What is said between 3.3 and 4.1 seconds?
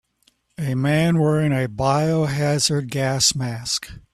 mask